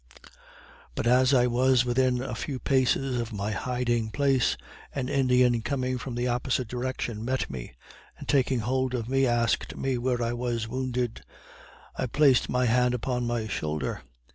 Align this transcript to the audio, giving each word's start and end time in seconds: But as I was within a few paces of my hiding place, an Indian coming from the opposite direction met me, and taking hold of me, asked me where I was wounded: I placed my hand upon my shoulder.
But 0.95 1.05
as 1.05 1.31
I 1.31 1.45
was 1.45 1.85
within 1.85 2.23
a 2.23 2.33
few 2.33 2.57
paces 2.57 3.19
of 3.21 3.31
my 3.31 3.51
hiding 3.51 4.09
place, 4.09 4.57
an 4.95 5.07
Indian 5.09 5.61
coming 5.61 5.99
from 5.99 6.15
the 6.15 6.27
opposite 6.27 6.67
direction 6.67 7.23
met 7.23 7.51
me, 7.51 7.73
and 8.17 8.27
taking 8.27 8.61
hold 8.61 8.95
of 8.95 9.07
me, 9.07 9.27
asked 9.27 9.75
me 9.75 9.99
where 9.99 10.23
I 10.23 10.33
was 10.33 10.67
wounded: 10.67 11.21
I 11.95 12.07
placed 12.07 12.49
my 12.49 12.65
hand 12.65 12.95
upon 12.95 13.27
my 13.27 13.45
shoulder. 13.47 14.01